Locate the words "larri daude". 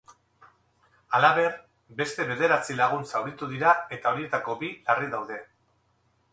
4.89-5.43